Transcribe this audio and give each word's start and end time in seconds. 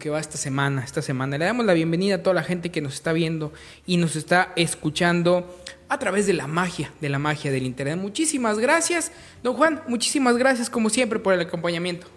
que 0.00 0.10
va 0.10 0.18
esta 0.18 0.36
semana, 0.36 0.82
esta 0.82 1.02
semana. 1.02 1.38
Le 1.38 1.44
damos 1.44 1.64
la 1.64 1.74
bienvenida 1.74 2.16
a 2.16 2.22
toda 2.24 2.34
la 2.34 2.42
gente 2.42 2.72
que 2.72 2.80
nos 2.80 2.94
está 2.94 3.12
viendo 3.12 3.52
y 3.86 3.98
nos 3.98 4.16
está 4.16 4.52
escuchando 4.56 5.56
a 5.88 5.98
través 6.00 6.26
de 6.26 6.32
la 6.32 6.48
magia, 6.48 6.92
de 7.00 7.08
la 7.08 7.20
magia 7.20 7.52
del 7.52 7.64
Internet. 7.64 7.96
Muchísimas 7.96 8.58
gracias, 8.58 9.12
don 9.44 9.54
Juan, 9.54 9.82
muchísimas 9.86 10.36
gracias 10.36 10.68
como 10.68 10.90
siempre 10.90 11.20
por 11.20 11.34
el 11.34 11.40
acompañamiento. 11.40 12.08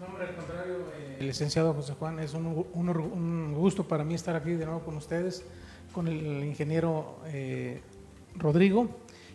No, 0.00 0.06
hombre, 0.06 0.26
al 0.26 0.34
contrario, 0.34 0.76
eh, 0.98 1.22
licenciado 1.22 1.72
José 1.74 1.92
Juan, 1.92 2.18
es 2.18 2.34
un, 2.34 3.54
gusto 3.54 3.86
para 3.86 4.02
mí 4.02 4.14
estar 4.14 4.34
aquí 4.34 4.50
de 4.50 4.64
nuevo 4.64 4.80
con 4.80 4.96
ustedes, 4.96 5.44
con 5.92 6.08
el 6.08 6.42
ingeniero 6.44 7.20
eh, 7.26 7.80
Rodrigo 8.34 8.88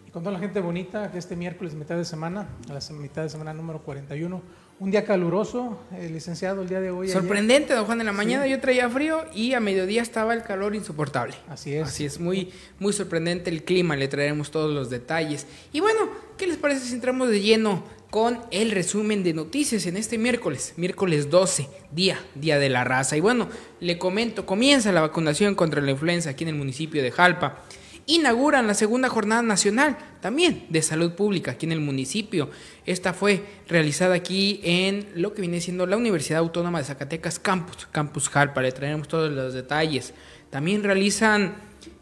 y 0.06 0.12
con 0.12 0.24
toda 0.24 0.34
la 0.34 0.40
gente 0.40 0.60
bonita 0.60 1.12
que 1.12 1.18
este 1.20 1.38
miércoles, 1.38 1.76
mitad 1.76 1.96
de 1.96 2.06
semana, 2.06 2.50
a 2.70 2.74
la 2.74 2.82
mitad 2.98 3.24
de 3.24 3.30
semana 3.30 3.54
número 3.54 3.84
41, 3.84 4.42
un 4.82 4.90
día 4.90 5.06
caluroso, 5.06 5.78
eh, 5.96 6.10
licenciado, 6.12 6.64
el 6.64 6.68
día 6.68 6.82
de 6.82 6.90
hoy. 6.90 7.08
Sorprendente, 7.08 7.76
don 7.76 7.86
Juan. 7.86 8.00
En 8.00 8.08
la 8.08 8.14
mañana 8.14 8.48
yo 8.48 8.60
traía 8.60 8.90
frío 8.90 9.24
y 9.32 9.54
a 9.54 9.60
mediodía 9.60 10.02
estaba 10.02 10.34
el 10.34 10.42
calor 10.42 10.74
insoportable. 10.74 11.36
Así 11.50 11.76
es. 11.76 11.88
Así 11.88 12.04
es, 12.04 12.20
muy, 12.20 12.52
muy 12.80 12.92
sorprendente 12.92 13.52
el 13.52 13.64
clima. 13.64 13.96
Le 13.96 14.08
traeremos 14.08 14.50
todos 14.50 14.74
los 14.74 14.90
detalles. 14.90 15.46
Y 15.72 15.82
bueno, 15.82 16.10
¿qué 16.36 16.48
les 16.48 16.58
parece 16.58 16.88
si 16.88 16.96
entramos 16.96 17.30
de 17.30 17.42
lleno 17.42 17.84
con 18.10 18.40
el 18.50 18.72
resumen 18.72 19.22
de 19.22 19.36
noticias 19.36 19.86
en 19.86 19.98
este 19.98 20.18
miércoles? 20.18 20.74
Miércoles 20.78 21.30
12, 21.30 21.68
día, 21.92 22.20
día 22.34 22.58
de 22.58 22.70
la 22.70 22.84
raza. 22.84 23.16
Y 23.16 23.20
bueno, 23.20 23.50
le 23.82 24.00
comento, 24.00 24.48
comienza 24.48 24.92
la 24.92 25.02
vacunación 25.02 25.54
contra 25.54 25.80
la 25.80 25.92
influenza 25.92 26.32
aquí 26.32 26.44
en 26.44 26.50
el 26.50 26.56
municipio 26.56 27.04
de 27.04 27.12
Jalpa 27.12 27.62
inauguran 28.06 28.68
la 28.68 28.74
segunda 28.74 29.10
jornada 29.10 29.42
nacional 29.42 29.98
también 30.22 30.66
de 30.70 30.82
salud 30.82 31.14
pública 31.14 31.52
aquí 31.52 31.66
en 31.66 31.72
el 31.72 31.80
municipio. 31.80 32.50
Esta 32.86 33.14
fue 33.14 33.44
realizada 33.68 34.16
aquí 34.16 34.60
en 34.64 35.10
lo 35.16 35.34
que 35.34 35.42
viene 35.42 35.62
siendo 35.62 35.86
la 35.86 35.98
Universidad 35.98 36.40
Autónoma 36.40 36.80
de 36.80 36.86
Zacatecas 36.86 37.40
Campus, 37.40 37.88
Campus 37.92 38.30
Jalpa, 38.30 38.62
le 38.62 38.72
traeremos 38.72 39.08
todos 39.08 39.32
los 39.32 39.54
detalles. 39.54 40.14
También 40.50 40.84
realizan 40.84 41.56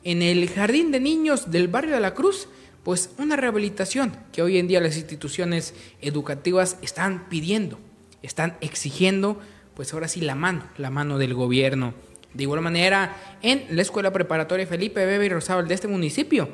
en 0.04 0.22
el 0.22 0.50
Jardín 0.50 0.92
de 0.92 1.00
Niños 1.00 1.52
del 1.52 1.68
Barrio 1.68 1.94
de 1.94 2.02
la 2.02 2.14
Cruz, 2.14 2.48
pues 2.84 3.12
una 3.18 3.36
rehabilitación 3.36 4.16
que 4.32 4.42
hoy 4.42 4.58
en 4.58 4.68
día 4.68 4.82
las 4.82 4.98
instituciones 4.98 5.74
educativas 6.02 6.78
están 6.82 7.30
pidiendo, 7.30 7.80
están 8.22 8.58
exigiendo, 8.62 9.40
pues 9.76 9.94
ahora 9.94 10.08
sí 10.08 10.22
la 10.22 10.36
mano, 10.36 10.64
la 10.78 10.90
mano 10.90 11.18
del 11.18 11.34
gobierno. 11.34 11.94
De 12.34 12.44
igual 12.44 12.62
manera, 12.62 13.16
en 13.42 13.66
la 13.72 13.82
Escuela 13.82 14.14
Preparatoria 14.14 14.68
Felipe 14.68 15.06
Bebe 15.06 15.26
y 15.26 15.30
Rosado 15.30 15.64
de 15.64 15.74
este 15.74 15.88
municipio, 15.88 16.50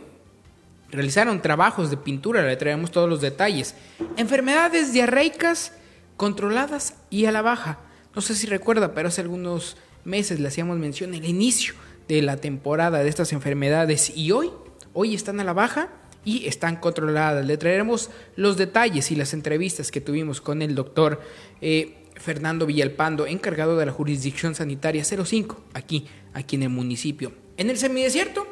realizaron 0.90 1.42
trabajos 1.42 1.90
de 1.90 1.98
pintura, 1.98 2.42
le 2.44 2.56
traemos 2.56 2.92
todos 2.92 3.10
los 3.10 3.22
detalles. 3.22 3.76
Enfermedades 4.18 4.94
diarreicas 4.94 5.74
controladas 6.18 6.96
y 7.10 7.26
a 7.26 7.32
la 7.32 7.42
baja. 7.42 7.80
No 8.16 8.22
sé 8.22 8.36
si 8.36 8.48
recuerda, 8.48 8.94
pero 8.94 9.10
hace 9.10 9.22
algunos 9.22 9.76
meses 10.06 10.40
le 10.40 10.48
hacíamos 10.48 10.78
mención 10.78 11.14
el 11.14 11.26
inicio 11.26 11.74
de 12.08 12.22
la 12.22 12.38
temporada 12.38 13.00
de 13.00 13.10
estas 13.10 13.34
enfermedades 13.34 14.16
y 14.16 14.32
hoy, 14.32 14.52
hoy 14.94 15.16
están 15.16 15.40
a 15.40 15.44
la 15.44 15.54
baja 15.54 15.90
y 16.24 16.48
están 16.48 16.78
controladas. 16.78 17.46
Le 17.46 17.58
traeremos 17.58 18.10
los 18.36 18.56
detalles 18.58 19.12
y 19.12 19.16
las 19.16 19.34
entrevistas 19.34 19.92
que 19.92 20.02
tuvimos 20.02 20.40
con 20.40 20.62
el 20.62 20.76
doctor 20.76 21.22
eh, 21.62 22.05
Fernando 22.16 22.66
Villalpando, 22.66 23.28
encargado 23.28 23.78
de 23.78 23.86
la 23.86 23.92
jurisdicción 23.92 24.56
sanitaria 24.56 25.04
05, 25.04 25.62
aquí, 25.74 26.08
aquí 26.34 26.56
en 26.56 26.64
el 26.64 26.70
municipio. 26.70 27.34
En 27.58 27.70
el 27.70 27.78
semidesierto, 27.78 28.48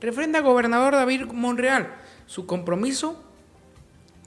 refrenda 0.00 0.40
gobernador 0.40 0.94
David 0.94 1.26
Monreal 1.32 1.94
su 2.26 2.46
compromiso 2.46 3.22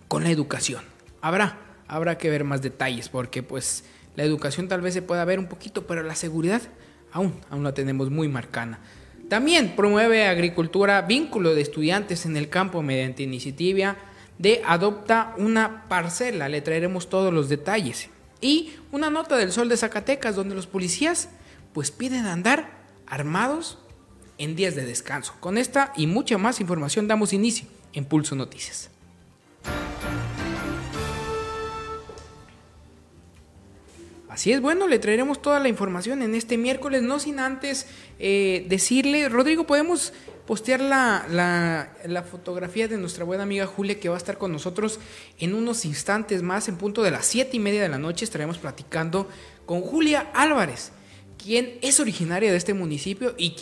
con 0.08 0.24
la 0.24 0.32
educación. 0.32 0.84
Habrá, 1.22 1.60
habrá 1.88 2.18
que 2.18 2.30
ver 2.30 2.44
más 2.44 2.62
detalles, 2.62 3.10
porque 3.10 3.44
pues 3.44 3.84
la 4.16 4.24
educación 4.24 4.68
tal 4.68 4.82
vez 4.82 4.94
se 4.94 5.02
pueda 5.02 5.26
ver 5.26 5.40
un 5.40 5.48
poquito, 5.48 5.86
pero 5.86 6.04
la 6.04 6.16
seguridad 6.16 6.62
aún, 7.12 7.34
aún 7.50 7.64
la 7.64 7.74
tenemos 7.74 8.10
muy 8.10 8.28
marcana. 8.28 8.80
También 9.28 9.76
promueve 9.76 10.26
agricultura, 10.26 11.04
vínculo 11.04 11.54
de 11.54 11.62
estudiantes 11.62 12.26
en 12.26 12.36
el 12.36 12.50
campo 12.50 12.82
mediante 12.82 13.22
iniciativa 13.22 13.96
de 14.40 14.62
adopta 14.66 15.36
una 15.38 15.88
parcela. 15.88 16.50
Le 16.50 16.62
traeremos 16.62 17.10
todos 17.10 17.32
los 17.32 17.48
detalles. 17.48 18.10
Y 18.42 18.74
una 18.92 19.10
nota 19.10 19.36
del 19.36 19.52
Sol 19.52 19.70
de 19.70 19.78
Zacatecas 19.78 20.36
donde 20.36 20.56
los 20.56 20.68
policías 20.68 21.30
pues 21.74 21.92
piden 21.92 22.26
andar 22.26 22.80
armados 23.06 23.78
en 24.38 24.56
días 24.56 24.76
de 24.76 24.86
descanso. 24.86 25.34
Con 25.40 25.58
esta 25.58 25.94
y 25.96 26.08
mucha 26.08 26.38
más 26.38 26.62
información 26.62 27.08
damos 27.08 27.34
inicio 27.34 27.68
en 27.94 28.06
Pulso 28.06 28.36
Noticias. 28.36 28.90
Así 34.30 34.54
es, 34.54 34.62
bueno, 34.62 34.88
le 34.88 35.00
traeremos 35.00 35.42
toda 35.42 35.60
la 35.60 35.68
información 35.68 36.22
en 36.22 36.34
este 36.34 36.58
miércoles, 36.58 37.02
no 37.02 37.20
sin 37.20 37.40
antes 37.40 37.88
eh, 38.20 38.66
decirle, 38.70 39.28
Rodrigo, 39.28 39.66
podemos 39.66 40.14
postear 40.50 40.82
la, 40.82 41.94
la, 42.08 42.24
fotografía 42.24 42.88
de 42.88 42.98
nuestra 42.98 43.24
buena 43.24 43.44
amiga 43.44 43.68
Julia 43.68 44.00
que 44.00 44.10
va 44.10 44.16
a 44.16 44.18
estar 44.18 44.40
con 44.40 44.52
nosotros 44.52 45.00
en 45.38 45.54
unos 45.54 45.86
instantes 45.86 46.42
más, 46.42 46.68
en 46.68 46.78
punto 46.78 47.04
de 47.04 47.12
las 47.12 47.28
siete 47.28 47.58
y 47.58 47.60
media 47.60 47.84
de 47.84 47.88
la 47.88 48.00
noche 48.00 48.26
estaremos 48.26 48.58
platicando 48.58 49.30
con 49.68 49.82
Julia 49.82 50.32
Álvarez, 50.34 50.92
quien 51.38 51.78
es 51.84 52.00
originaria 52.00 52.50
de 52.50 52.58
este 52.58 52.74
municipio 52.74 53.36
y 53.38 53.54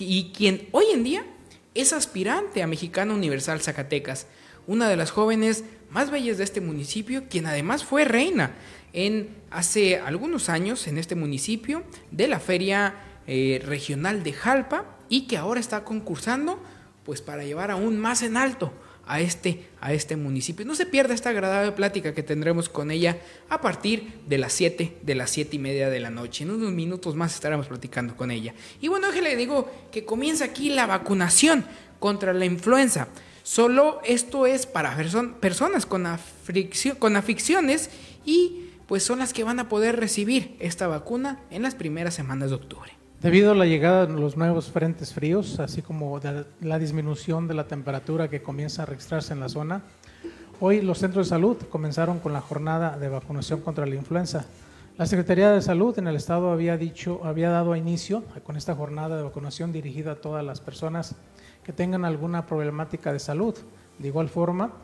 y 0.00 0.32
quien 0.36 0.68
hoy 0.72 0.84
en 0.92 1.02
día 1.02 1.24
es 1.72 1.94
aspirante 1.94 2.62
a 2.62 2.66
Mexicana 2.66 3.14
Universal 3.14 3.62
Zacatecas, 3.62 4.26
una 4.66 4.86
de 4.90 4.96
las 4.96 5.10
jóvenes 5.10 5.64
más 5.88 6.10
bellas 6.10 6.36
de 6.36 6.44
este 6.44 6.60
municipio, 6.60 7.24
quien 7.30 7.46
además 7.46 7.84
fue 7.84 8.04
reina 8.04 8.52
en 8.92 9.30
hace 9.50 9.96
algunos 9.98 10.50
años 10.50 10.88
en 10.88 10.98
este 10.98 11.14
municipio 11.14 11.84
de 12.10 12.28
la 12.28 12.38
Feria 12.38 12.96
eh, 13.26 13.62
Regional 13.64 14.22
de 14.22 14.34
Jalpa 14.34 14.97
y 15.08 15.22
que 15.22 15.36
ahora 15.36 15.60
está 15.60 15.84
concursando 15.84 16.58
pues 17.04 17.22
para 17.22 17.44
llevar 17.44 17.70
aún 17.70 17.98
más 17.98 18.22
en 18.22 18.36
alto 18.36 18.72
a 19.08 19.20
este, 19.20 19.66
a 19.80 19.92
este 19.94 20.16
municipio. 20.16 20.66
No 20.66 20.74
se 20.74 20.86
pierda 20.86 21.14
esta 21.14 21.30
agradable 21.30 21.72
plática 21.72 22.14
que 22.14 22.22
tendremos 22.22 22.68
con 22.68 22.90
ella 22.90 23.18
a 23.48 23.60
partir 23.60 24.20
de 24.26 24.36
las 24.36 24.52
7, 24.52 24.98
de 25.02 25.14
las 25.14 25.30
7 25.30 25.56
y 25.56 25.58
media 25.58 25.88
de 25.88 25.98
la 25.98 26.10
noche. 26.10 26.44
En 26.44 26.50
unos 26.50 26.72
minutos 26.72 27.16
más 27.16 27.34
estaremos 27.34 27.66
platicando 27.66 28.16
con 28.16 28.30
ella. 28.30 28.54
Y 28.80 28.88
bueno, 28.88 29.10
le 29.10 29.36
digo 29.36 29.70
que 29.90 30.04
comienza 30.04 30.44
aquí 30.44 30.68
la 30.68 30.86
vacunación 30.86 31.64
contra 31.98 32.34
la 32.34 32.44
influenza. 32.44 33.08
Solo 33.42 34.00
esto 34.04 34.46
es 34.46 34.66
para 34.66 34.94
personas 35.40 35.86
con, 35.86 36.06
con 36.98 37.16
aficiones 37.16 37.90
y 38.26 38.66
pues 38.86 39.02
son 39.02 39.20
las 39.20 39.32
que 39.32 39.44
van 39.44 39.58
a 39.58 39.70
poder 39.70 39.96
recibir 39.96 40.54
esta 40.60 40.86
vacuna 40.86 41.40
en 41.50 41.62
las 41.62 41.74
primeras 41.74 42.12
semanas 42.14 42.50
de 42.50 42.56
octubre. 42.56 42.97
Debido 43.20 43.50
a 43.50 43.54
la 43.56 43.66
llegada 43.66 44.06
de 44.06 44.12
los 44.12 44.36
nuevos 44.36 44.70
frentes 44.70 45.12
fríos, 45.12 45.58
así 45.58 45.82
como 45.82 46.20
de 46.20 46.44
la 46.60 46.78
disminución 46.78 47.48
de 47.48 47.54
la 47.54 47.66
temperatura 47.66 48.30
que 48.30 48.42
comienza 48.42 48.84
a 48.84 48.86
registrarse 48.86 49.32
en 49.32 49.40
la 49.40 49.48
zona, 49.48 49.82
hoy 50.60 50.82
los 50.82 51.00
centros 51.00 51.26
de 51.26 51.30
salud 51.30 51.56
comenzaron 51.68 52.20
con 52.20 52.32
la 52.32 52.40
jornada 52.40 52.96
de 52.96 53.08
vacunación 53.08 53.60
contra 53.60 53.86
la 53.86 53.96
influenza. 53.96 54.46
La 54.96 55.06
Secretaría 55.06 55.50
de 55.50 55.60
Salud 55.62 55.98
en 55.98 56.06
el 56.06 56.14
estado 56.14 56.52
había 56.52 56.76
dicho, 56.76 57.20
había 57.24 57.50
dado 57.50 57.74
inicio 57.74 58.22
con 58.44 58.56
esta 58.56 58.76
jornada 58.76 59.16
de 59.16 59.24
vacunación 59.24 59.72
dirigida 59.72 60.12
a 60.12 60.20
todas 60.20 60.44
las 60.44 60.60
personas 60.60 61.16
que 61.64 61.72
tengan 61.72 62.04
alguna 62.04 62.46
problemática 62.46 63.12
de 63.12 63.18
salud. 63.18 63.56
De 63.98 64.06
igual 64.06 64.28
forma, 64.28 64.74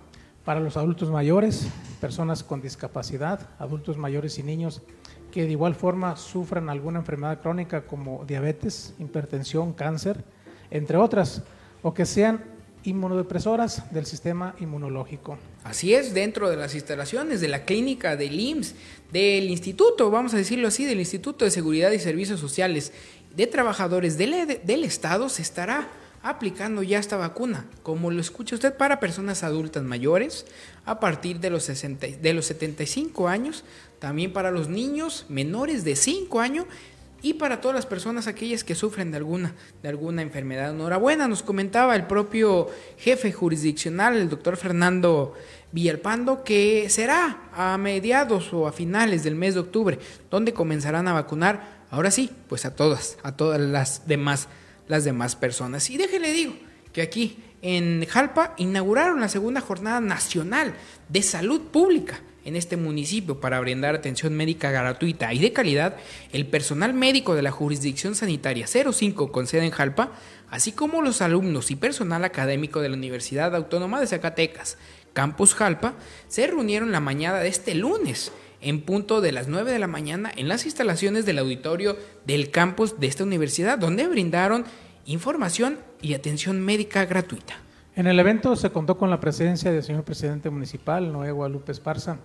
para 0.44 0.58
los 0.58 0.76
adultos 0.76 1.08
mayores, 1.08 1.69
personas 2.00 2.42
con 2.42 2.60
discapacidad, 2.60 3.48
adultos 3.60 3.96
mayores 3.96 4.40
y 4.40 4.42
niños 4.42 4.82
que 5.34 5.46
de 5.46 5.50
igual 5.50 5.75
forma 5.75 6.14
sufran 6.14 6.70
alguna 6.70 7.00
enfermedad 7.00 7.42
crónica 7.42 7.88
como 7.88 8.25
diabetes, 8.25 8.94
hipertensión, 9.00 9.72
cáncer, 9.72 10.22
entre 10.70 10.96
otras, 10.96 11.42
o 11.82 11.92
que 11.92 12.06
sean 12.06 12.44
inmunodepresoras 12.84 13.92
del 13.92 14.06
sistema 14.06 14.54
inmunológico. 14.60 15.36
Así 15.64 15.92
es, 15.92 16.14
dentro 16.14 16.48
de 16.50 16.56
las 16.56 16.76
instalaciones 16.76 17.40
de 17.40 17.48
la 17.48 17.64
clínica 17.64 18.14
del 18.14 18.38
IMSS, 18.38 18.76
del 19.10 19.50
instituto, 19.50 20.08
vamos 20.08 20.34
a 20.34 20.36
decirlo 20.36 20.69
así, 20.69 20.84
del 20.84 21.00
Instituto 21.00 21.44
de 21.44 21.50
Seguridad 21.50 21.90
y 21.90 21.98
Servicios 21.98 22.38
Sociales 22.38 22.92
de 23.34 23.48
Trabajadores 23.48 24.16
del, 24.16 24.60
del 24.62 24.84
Estado, 24.84 25.28
se 25.28 25.42
estará 25.42 25.88
aplicando 26.25 26.82
ya 26.82 26.99
esta 26.99 27.19
vacuna, 27.19 27.67
como 27.82 28.11
lo 28.11 28.19
escucha 28.19 28.55
usted, 28.55 28.75
para 28.75 28.99
personas 28.99 29.44
adultas 29.44 29.82
mayores 29.82 30.47
a 30.87 30.99
partir 30.99 31.38
de 31.38 31.50
los, 31.50 31.65
60, 31.65 32.06
de 32.21 32.32
los 32.32 32.47
75 32.47 33.29
años, 33.29 33.62
también 33.99 34.32
para 34.32 34.50
los 34.50 34.69
niños 34.69 35.26
menores 35.29 35.85
de 35.85 35.97
5 35.97 36.41
años 36.41 36.65
y 37.21 37.35
para 37.35 37.61
todas 37.61 37.75
las 37.75 37.85
personas 37.85 38.26
aquellas 38.26 38.65
que 38.65 38.75
sufren 38.75 39.11
de 39.11 39.19
alguna, 39.19 39.55
de 39.82 39.91
alguna 39.91 40.23
enfermedad. 40.23 40.71
Enhorabuena, 40.71 41.29
nos 41.29 41.43
comentaba 41.43 41.94
el 41.94 42.06
propio 42.06 42.70
jefe 42.97 43.31
jurisdiccional, 43.31 44.17
el 44.17 44.31
doctor 44.31 44.56
Fernando 44.56 45.35
Villalpando, 45.73 46.43
que 46.43 46.88
será 46.88 47.50
a 47.53 47.77
mediados 47.77 48.50
o 48.55 48.67
a 48.67 48.73
finales 48.73 49.25
del 49.25 49.35
mes 49.35 49.53
de 49.53 49.61
octubre, 49.61 49.99
donde 50.31 50.55
comenzarán 50.55 51.06
a 51.06 51.12
vacunar, 51.12 51.85
ahora 51.91 52.11
sí, 52.11 52.31
pues 52.49 52.65
a 52.65 52.75
todas, 52.75 53.19
a 53.23 53.32
todas 53.32 53.61
las 53.61 54.06
demás 54.06 54.49
las 54.88 55.04
demás 55.04 55.36
personas. 55.36 55.90
Y 55.90 55.96
déjele 55.96 56.32
digo 56.32 56.54
que 56.92 57.02
aquí 57.02 57.38
en 57.62 58.04
Jalpa 58.06 58.54
inauguraron 58.58 59.20
la 59.20 59.28
segunda 59.28 59.60
jornada 59.60 60.00
nacional 60.00 60.75
de 61.08 61.22
salud 61.22 61.60
pública 61.62 62.20
en 62.44 62.56
este 62.56 62.76
municipio 62.76 63.40
para 63.40 63.58
brindar 63.60 63.94
atención 63.94 64.34
médica 64.34 64.70
gratuita 64.70 65.32
y 65.32 65.38
de 65.38 65.52
calidad, 65.52 65.96
el 66.32 66.46
personal 66.46 66.92
médico 66.92 67.34
de 67.34 67.42
la 67.42 67.50
jurisdicción 67.50 68.14
sanitaria 68.14 68.66
05 68.66 69.32
con 69.32 69.46
sede 69.46 69.64
en 69.64 69.70
Jalpa, 69.70 70.12
así 70.50 70.72
como 70.72 71.00
los 71.00 71.22
alumnos 71.22 71.70
y 71.70 71.76
personal 71.76 72.25
académico 72.25 72.81
de 72.81 72.90
la 72.90 72.96
Universidad 72.96 73.54
Autónoma 73.56 74.00
de 74.00 74.06
Zacatecas, 74.06 74.76
Campus 75.14 75.54
Jalpa, 75.54 75.94
se 76.28 76.46
reunieron 76.46 76.92
la 76.92 77.00
mañana 77.00 77.38
de 77.38 77.48
este 77.48 77.75
lunes 77.75 78.31
en 78.64 78.81
punto 78.81 79.20
de 79.20 79.32
las 79.32 79.49
9 79.49 79.70
de 79.70 79.78
la 79.78 79.87
mañana 79.87 80.32
en 80.37 80.49
las 80.49 80.64
instalaciones 80.64 81.26
del 81.26 81.38
auditorio 81.38 81.96
del 82.26 82.50
campus 82.50 82.99
de 82.99 83.06
esta 83.06 83.25
universidad, 83.25 83.78
donde 83.78 84.08
brindaron 84.08 84.64
información 85.06 85.78
y 86.00 86.14
atención 86.14 86.61
médica 86.61 87.05
gratuita. 87.05 87.55
En 87.94 88.06
el 88.06 88.19
evento 88.19 88.56
se 88.56 88.70
contó 88.70 88.99
con 88.99 89.11
la 89.11 89.20
presencia 89.20 89.70
del 89.70 89.84
señor 89.84 90.02
presidente 90.02 90.50
municipal, 90.50 91.12
Noé 91.12 91.31
Guadalupe 91.31 91.72
Esparza, 91.72 92.19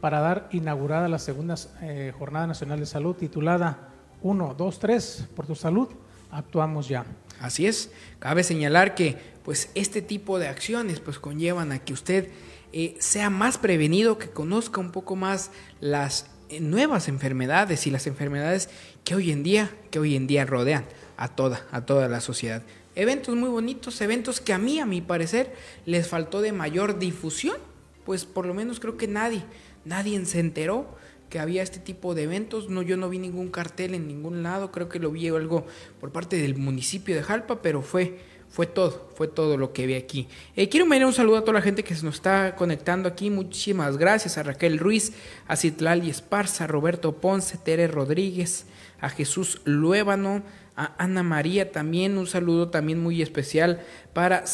para 0.00 0.20
dar 0.20 0.48
inaugurada 0.50 1.08
la 1.08 1.20
segunda 1.20 1.54
eh, 1.80 2.12
Jornada 2.18 2.48
Nacional 2.48 2.80
de 2.80 2.86
Salud 2.86 3.14
titulada 3.14 3.90
1, 4.22 4.54
2, 4.58 4.78
3, 4.78 5.28
por 5.36 5.46
tu 5.46 5.54
salud, 5.54 5.88
actuamos 6.32 6.88
ya. 6.88 7.04
Así 7.40 7.66
es, 7.66 7.92
cabe 8.18 8.42
señalar 8.42 8.94
que 8.94 9.16
pues 9.44 9.70
este 9.74 10.02
tipo 10.02 10.38
de 10.38 10.48
acciones 10.48 11.00
pues 11.00 11.18
conllevan 11.18 11.70
a 11.70 11.78
que 11.78 11.92
usted 11.92 12.30
eh, 12.72 12.96
sea 12.98 13.30
más 13.30 13.58
prevenido, 13.58 14.18
que 14.18 14.30
conozca 14.30 14.80
un 14.80 14.92
poco 14.92 15.16
más 15.16 15.50
las 15.80 16.26
eh, 16.48 16.60
nuevas 16.60 17.08
enfermedades 17.08 17.86
y 17.86 17.90
las 17.90 18.06
enfermedades 18.06 18.68
que 19.04 19.14
hoy 19.14 19.30
en 19.30 19.42
día, 19.42 19.70
que 19.90 19.98
hoy 19.98 20.16
en 20.16 20.26
día 20.26 20.44
rodean 20.44 20.84
a 21.16 21.28
toda, 21.28 21.66
a 21.70 21.84
toda 21.86 22.08
la 22.08 22.20
sociedad. 22.20 22.62
Eventos 22.94 23.34
muy 23.36 23.48
bonitos, 23.48 24.00
eventos 24.00 24.40
que 24.40 24.52
a 24.52 24.58
mí, 24.58 24.78
a 24.78 24.86
mi 24.86 25.00
parecer, 25.00 25.54
les 25.86 26.08
faltó 26.08 26.40
de 26.40 26.52
mayor 26.52 26.98
difusión, 26.98 27.56
pues 28.04 28.24
por 28.24 28.46
lo 28.46 28.54
menos 28.54 28.80
creo 28.80 28.96
que 28.96 29.08
nadie, 29.08 29.42
nadie 29.84 30.24
se 30.26 30.40
enteró 30.40 30.96
que 31.32 31.38
había 31.38 31.62
este 31.62 31.78
tipo 31.78 32.14
de 32.14 32.24
eventos. 32.24 32.68
No, 32.68 32.82
yo 32.82 32.98
no 32.98 33.08
vi 33.08 33.18
ningún 33.18 33.50
cartel 33.50 33.94
en 33.94 34.06
ningún 34.06 34.42
lado, 34.42 34.70
creo 34.70 34.90
que 34.90 34.98
lo 34.98 35.10
vi 35.10 35.28
algo 35.28 35.66
por 36.00 36.12
parte 36.12 36.36
del 36.36 36.56
municipio 36.56 37.14
de 37.14 37.22
Jalpa, 37.22 37.62
pero 37.62 37.80
fue 37.80 38.18
fue 38.52 38.66
todo, 38.66 39.10
fue 39.16 39.28
todo 39.28 39.56
lo 39.56 39.72
que 39.72 39.86
vi 39.86 39.94
aquí. 39.94 40.28
Eh, 40.56 40.68
quiero 40.68 40.84
enviar 40.84 41.06
un 41.06 41.14
saludo 41.14 41.38
a 41.38 41.40
toda 41.40 41.54
la 41.54 41.62
gente 41.62 41.82
que 41.82 41.94
se 41.94 42.04
nos 42.04 42.16
está 42.16 42.54
conectando 42.54 43.08
aquí. 43.08 43.30
Muchísimas 43.30 43.96
gracias 43.96 44.36
a 44.36 44.42
Raquel 44.42 44.78
Ruiz, 44.78 45.14
a 45.48 45.56
Citlali 45.56 46.10
Esparza, 46.10 46.64
a 46.64 46.66
Roberto 46.66 47.16
Ponce, 47.16 47.56
Tere 47.56 47.86
Rodríguez, 47.86 48.66
a 49.00 49.08
Jesús 49.08 49.62
Luébano, 49.64 50.42
a 50.76 50.92
Ana 51.02 51.22
María 51.22 51.72
también. 51.72 52.18
Un 52.18 52.26
saludo 52.26 52.68
también 52.68 53.02
muy 53.02 53.22
especial 53.22 53.80
para, 54.12 54.44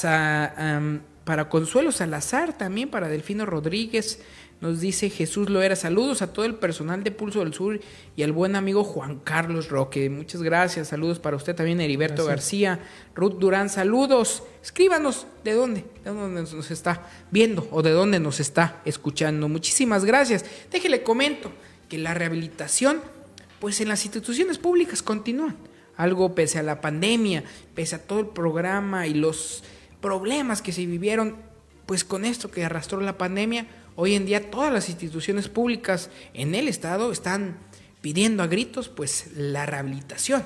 para 1.25 1.49
Consuelo 1.49 1.91
Salazar, 1.91 2.57
también 2.57 2.91
para 2.91 3.09
Delfino 3.09 3.47
Rodríguez, 3.47 4.23
nos 4.61 4.81
dice 4.81 5.09
Jesús 5.09 5.49
Loera, 5.49 5.77
saludos 5.77 6.21
a 6.21 6.33
todo 6.33 6.45
el 6.45 6.57
personal 6.57 7.05
de 7.05 7.13
Pulso 7.13 7.41
del 7.41 7.55
Sur 7.55 7.81
y 8.17 8.25
al 8.25 8.33
buen 8.33 8.57
amigo 8.57 8.83
Juan 8.83 9.21
Carlos 9.21 9.69
Roque. 9.69 10.11
Muchas 10.11 10.43
gracias, 10.43 10.89
saludos 10.89 11.21
para 11.21 11.37
usted 11.37 11.55
también, 11.55 11.81
Heriberto 11.81 12.25
García, 12.25 12.81
Ruth 13.15 13.39
Durán, 13.39 13.69
saludos. 13.69 14.43
Escríbanos 14.61 15.29
de 15.45 15.53
dónde, 15.53 15.85
de 16.03 16.11
dónde 16.11 16.43
nos 16.43 16.71
está 16.73 17.07
viendo 17.31 17.69
o 17.71 17.83
de 17.83 17.93
dónde 17.93 18.19
nos 18.19 18.41
está 18.41 18.83
escuchando. 18.85 19.49
Muchísimas 19.49 20.05
gracias. 20.05 20.45
Déjele 20.73 21.05
comento 21.05 21.53
que 21.89 21.99
la 21.99 22.15
rehabilitación, 22.15 23.01
pues 23.61 23.81
en 23.81 23.89
las 23.89 24.05
instituciones 24.05 24.59
públicas 24.59 25.03
continúan. 25.03 25.57
Algo 25.97 26.35
pese 26.35 26.59
a 26.59 26.65
la 26.65 26.81
pandemia, 26.81 27.45
pese 27.77 27.95
a 27.95 28.03
todo 28.03 28.19
el 28.19 28.27
programa 28.27 29.07
y 29.07 29.15
los 29.15 29.63
problemas 30.01 30.63
que 30.63 30.73
se 30.73 30.85
vivieron, 30.85 31.37
pues 31.87 32.03
con 32.03 32.25
esto 32.25 32.51
que 32.51 32.65
arrastró 32.65 33.01
la 33.01 33.19
pandemia, 33.19 33.67
Hoy 34.01 34.15
en 34.15 34.27
día 34.27 34.49
todas 34.49 34.73
las 34.73 34.89
instituciones 34.89 35.49
públicas 35.49 36.09
en 36.33 36.55
el 36.55 36.69
Estado 36.69 37.11
están 37.11 37.59
pidiendo 38.01 38.45
a 38.45 38.47
gritos 38.47 38.89
pues 38.89 39.33
la 39.35 39.67
rehabilitación 39.67 40.45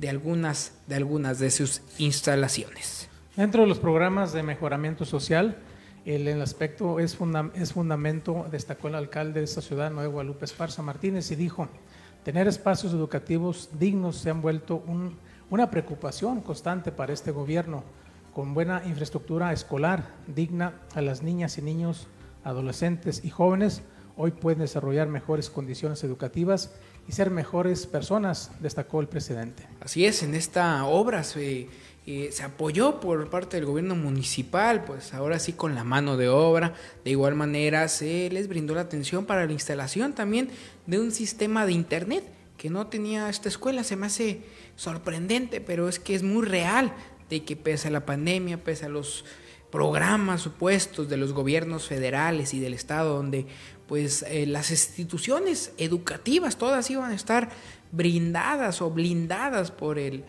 de 0.00 0.08
algunas 0.08 0.72
de, 0.88 0.96
algunas 0.96 1.38
de 1.38 1.52
sus 1.52 1.80
instalaciones. 1.98 3.08
Dentro 3.36 3.62
de 3.62 3.68
los 3.68 3.78
programas 3.78 4.32
de 4.32 4.42
mejoramiento 4.42 5.04
social, 5.04 5.58
el, 6.06 6.42
aspecto 6.42 6.98
es, 6.98 7.16
es 7.54 7.72
fundamento, 7.72 8.46
destacó 8.50 8.88
el 8.88 8.96
alcalde 8.96 9.38
de 9.38 9.44
esta 9.44 9.60
ciudad, 9.60 9.92
Nuevo 9.92 10.14
Guadalupe 10.14 10.46
Esparza 10.46 10.82
Martínez, 10.82 11.30
y 11.30 11.36
dijo, 11.36 11.68
tener 12.24 12.48
espacios 12.48 12.92
educativos 12.92 13.70
dignos 13.78 14.16
se 14.16 14.30
han 14.30 14.42
vuelto 14.42 14.82
una 15.50 15.70
preocupación 15.70 16.40
constante 16.40 16.90
para 16.90 17.12
este 17.12 17.30
gobierno, 17.30 17.84
con 18.34 18.54
buena 18.54 18.82
infraestructura 18.86 19.52
escolar 19.52 20.16
digna 20.26 20.80
a 20.96 21.00
las 21.00 21.22
niñas 21.22 21.58
y 21.58 21.62
niños 21.62 22.08
adolescentes 22.44 23.24
y 23.24 23.30
jóvenes 23.30 23.82
hoy 24.16 24.32
pueden 24.32 24.58
desarrollar 24.58 25.06
mejores 25.08 25.48
condiciones 25.48 26.02
educativas 26.02 26.72
y 27.08 27.12
ser 27.12 27.30
mejores 27.30 27.86
personas, 27.86 28.50
destacó 28.60 29.00
el 29.00 29.08
presidente. 29.08 29.66
Así 29.80 30.04
es, 30.04 30.24
en 30.24 30.34
esta 30.34 30.84
obra 30.84 31.22
se, 31.22 31.68
eh, 32.04 32.30
se 32.32 32.42
apoyó 32.42 32.98
por 32.98 33.30
parte 33.30 33.56
del 33.56 33.66
gobierno 33.66 33.94
municipal, 33.94 34.84
pues 34.84 35.14
ahora 35.14 35.38
sí 35.38 35.52
con 35.52 35.76
la 35.76 35.84
mano 35.84 36.16
de 36.16 36.28
obra, 36.28 36.74
de 37.04 37.12
igual 37.12 37.36
manera 37.36 37.86
se 37.86 38.28
les 38.30 38.48
brindó 38.48 38.74
la 38.74 38.82
atención 38.82 39.24
para 39.24 39.46
la 39.46 39.52
instalación 39.52 40.12
también 40.14 40.50
de 40.86 40.98
un 40.98 41.12
sistema 41.12 41.64
de 41.64 41.72
internet 41.72 42.24
que 42.56 42.70
no 42.70 42.88
tenía 42.88 43.28
esta 43.28 43.48
escuela, 43.48 43.84
se 43.84 43.94
me 43.94 44.06
hace 44.06 44.42
sorprendente, 44.74 45.60
pero 45.60 45.88
es 45.88 46.00
que 46.00 46.16
es 46.16 46.24
muy 46.24 46.44
real 46.44 46.92
de 47.30 47.44
que 47.44 47.54
pese 47.54 47.88
a 47.88 47.92
la 47.92 48.04
pandemia, 48.04 48.64
pese 48.64 48.86
a 48.86 48.88
los 48.88 49.24
programas 49.70 50.42
supuestos 50.42 51.08
de 51.08 51.16
los 51.16 51.32
gobiernos 51.32 51.86
federales 51.86 52.54
y 52.54 52.60
del 52.60 52.74
Estado, 52.74 53.16
donde 53.16 53.46
pues 53.86 54.24
eh, 54.28 54.46
las 54.46 54.70
instituciones 54.70 55.72
educativas 55.78 56.56
todas 56.56 56.90
iban 56.90 57.10
a 57.10 57.14
estar 57.14 57.50
brindadas 57.92 58.82
o 58.82 58.90
blindadas 58.90 59.70
por 59.70 59.98
el, 59.98 60.24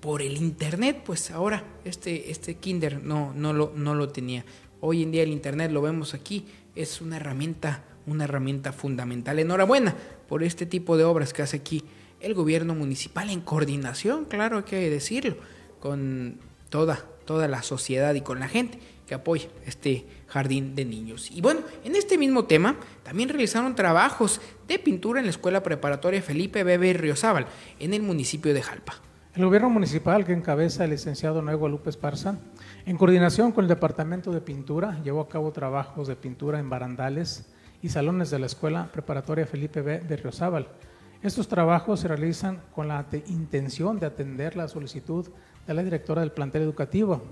por 0.00 0.22
el 0.22 0.36
Internet, 0.36 1.02
pues 1.04 1.30
ahora 1.30 1.64
este, 1.84 2.30
este 2.30 2.56
kinder 2.56 3.02
no, 3.02 3.32
no, 3.34 3.52
lo, 3.52 3.72
no 3.74 3.94
lo 3.94 4.08
tenía. 4.08 4.44
Hoy 4.80 5.02
en 5.02 5.10
día 5.10 5.22
el 5.22 5.30
Internet, 5.30 5.70
lo 5.72 5.82
vemos 5.82 6.14
aquí, 6.14 6.46
es 6.74 7.00
una 7.00 7.16
herramienta, 7.16 7.84
una 8.06 8.24
herramienta 8.24 8.72
fundamental. 8.72 9.38
Enhorabuena 9.38 9.94
por 10.28 10.42
este 10.42 10.66
tipo 10.66 10.96
de 10.96 11.04
obras 11.04 11.32
que 11.32 11.42
hace 11.42 11.56
aquí 11.56 11.84
el 12.20 12.34
gobierno 12.34 12.74
municipal 12.74 13.30
en 13.30 13.40
coordinación, 13.40 14.24
claro, 14.24 14.58
hay 14.58 14.62
que 14.64 14.90
decirlo, 14.90 15.36
con 15.80 16.40
toda 16.70 17.04
toda 17.26 17.48
la 17.48 17.62
sociedad 17.62 18.14
y 18.14 18.22
con 18.22 18.40
la 18.40 18.48
gente 18.48 18.78
que 19.06 19.14
apoya 19.14 19.48
este 19.66 20.06
jardín 20.26 20.74
de 20.74 20.84
niños. 20.84 21.30
Y 21.30 21.40
bueno, 21.40 21.60
en 21.84 21.94
este 21.94 22.18
mismo 22.18 22.44
tema 22.44 22.76
también 23.02 23.28
realizaron 23.28 23.74
trabajos 23.74 24.40
de 24.66 24.78
pintura 24.78 25.20
en 25.20 25.26
la 25.26 25.30
Escuela 25.30 25.62
Preparatoria 25.62 26.22
Felipe 26.22 26.64
Bebe 26.64 26.92
Riozábal, 26.92 27.46
en 27.78 27.94
el 27.94 28.02
municipio 28.02 28.52
de 28.52 28.62
Jalpa. 28.62 28.94
El 29.34 29.44
gobierno 29.44 29.68
municipal 29.68 30.24
que 30.24 30.32
encabeza 30.32 30.84
el 30.84 30.90
licenciado 30.90 31.42
Nuevo 31.42 31.68
Lupe 31.68 31.90
Esparza, 31.90 32.38
en 32.86 32.96
coordinación 32.96 33.52
con 33.52 33.64
el 33.64 33.68
Departamento 33.68 34.32
de 34.32 34.40
Pintura, 34.40 34.98
llevó 35.04 35.20
a 35.20 35.28
cabo 35.28 35.52
trabajos 35.52 36.08
de 36.08 36.16
pintura 36.16 36.58
en 36.58 36.70
barandales 36.70 37.46
y 37.82 37.90
salones 37.90 38.30
de 38.30 38.38
la 38.38 38.46
Escuela 38.46 38.88
Preparatoria 38.90 39.46
Felipe 39.46 39.82
B. 39.82 40.00
de 40.00 40.16
Riozábal. 40.16 40.68
Estos 41.22 41.48
trabajos 41.48 42.00
se 42.00 42.08
realizan 42.08 42.62
con 42.74 42.88
la 42.88 43.04
intención 43.26 43.98
de 43.98 44.06
atender 44.06 44.56
la 44.56 44.68
solicitud 44.68 45.28
de 45.66 45.74
la 45.74 45.82
directora 45.82 46.20
del 46.20 46.32
plantel 46.32 46.62
educativo. 46.62 47.22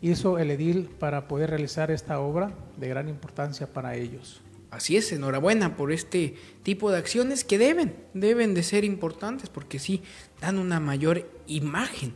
Hizo 0.00 0.38
el 0.38 0.50
edil 0.50 0.90
para 0.98 1.28
poder 1.28 1.50
realizar 1.50 1.90
esta 1.90 2.20
obra 2.20 2.52
de 2.76 2.88
gran 2.88 3.08
importancia 3.08 3.66
para 3.66 3.96
ellos. 3.96 4.42
Así 4.70 4.96
es, 4.96 5.10
enhorabuena 5.12 5.76
por 5.76 5.92
este 5.92 6.34
tipo 6.62 6.90
de 6.90 6.98
acciones 6.98 7.44
que 7.44 7.56
deben, 7.56 7.96
deben 8.14 8.52
de 8.52 8.62
ser 8.62 8.84
importantes 8.84 9.48
porque 9.48 9.78
sí 9.78 10.02
dan 10.40 10.58
una 10.58 10.80
mayor 10.80 11.26
imagen 11.46 12.12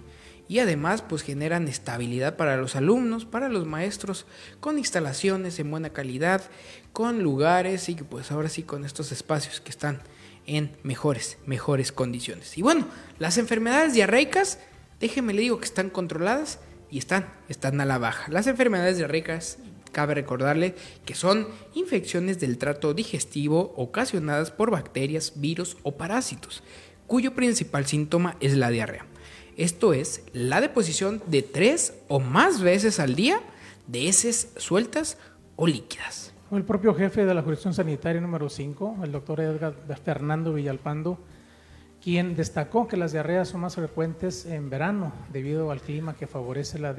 y 0.51 0.59
además 0.59 1.01
pues 1.01 1.23
generan 1.23 1.69
estabilidad 1.69 2.37
para 2.37 2.57
los 2.57 2.75
alumnos, 2.75 3.25
para 3.25 3.49
los 3.49 3.67
maestros, 3.67 4.27
con 4.59 4.79
instalaciones 4.79 5.61
en 5.61 5.71
buena 5.71 5.91
calidad, 5.91 6.43
con 6.93 7.23
lugares 7.23 7.89
y 7.89 7.95
pues 7.95 8.33
ahora 8.33 8.49
sí 8.49 8.65
con 8.65 8.85
estos 8.85 9.13
espacios 9.13 9.61
que 9.61 9.71
están 9.71 10.01
en 10.47 10.77
mejores, 10.83 11.39
mejores 11.47 11.93
condiciones. 11.93 12.59
Y 12.59 12.63
bueno, 12.63 12.89
las 13.21 13.39
enfermedades 13.39 13.95
diarreicas 13.95 14.59
déjeme 15.01 15.33
le 15.33 15.43
digo 15.43 15.59
que 15.59 15.65
están 15.65 15.91
controladas 15.91 16.61
y 16.91 16.99
están, 16.99 17.33
están 17.49 17.81
a 17.81 17.85
la 17.85 17.99
baja. 17.99 18.31
Las 18.31 18.47
enfermedades 18.47 18.99
diarreicas, 18.99 19.59
cabe 19.93 20.15
recordarle 20.15 20.75
que 21.05 21.15
son 21.15 21.49
infecciones 21.75 22.41
del 22.41 22.59
trato 22.59 22.95
digestivo 22.95 23.75
ocasionadas 23.77 24.51
por 24.51 24.71
bacterias, 24.71 25.35
virus 25.37 25.77
o 25.83 25.97
parásitos, 25.97 26.63
cuyo 27.07 27.35
principal 27.35 27.87
síntoma 27.87 28.37
es 28.41 28.57
la 28.57 28.71
diarrea. 28.71 29.07
Esto 29.57 29.93
es 29.93 30.23
la 30.33 30.61
deposición 30.61 31.23
de 31.27 31.43
tres 31.43 31.95
o 32.09 32.21
más 32.21 32.61
veces 32.61 33.01
al 33.01 33.15
día 33.15 33.41
de 33.89 34.09
heces 34.09 34.53
sueltas 34.57 35.19
o 35.57 35.67
líquidas. 35.67 36.33
El 36.53 36.65
propio 36.65 36.95
jefe 36.95 37.25
de 37.25 37.35
la 37.35 37.43
jurisdicción 37.43 37.75
sanitaria 37.75 38.21
número 38.21 38.49
5, 38.49 38.99
el 39.05 39.13
doctor 39.13 39.41
Edgar 39.41 39.75
Fernando 40.05 40.55
Villalpando, 40.55 41.19
quien 42.03 42.35
destacó 42.35 42.89
que 42.89 42.97
las 42.97 43.13
diarreas 43.13 43.49
son 43.49 43.61
más 43.61 43.75
frecuentes 43.75 44.47
en 44.47 44.71
verano 44.71 45.13
debido 45.33 45.71
al 45.71 45.81
clima 45.81 46.15
que 46.15 46.27
favorece 46.27 46.79
la 46.79 46.95